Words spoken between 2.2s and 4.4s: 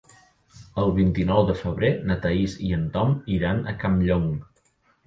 Thaís i en Tom iran a Campllong.